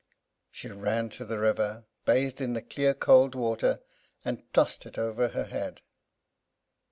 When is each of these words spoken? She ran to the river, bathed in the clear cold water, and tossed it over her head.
She 0.49 0.67
ran 0.67 1.09
to 1.09 1.25
the 1.25 1.37
river, 1.37 1.85
bathed 2.05 2.41
in 2.41 2.53
the 2.53 2.63
clear 2.63 2.95
cold 2.95 3.35
water, 3.35 3.81
and 4.25 4.51
tossed 4.51 4.87
it 4.87 4.97
over 4.97 5.27
her 5.27 5.43
head. 5.45 5.81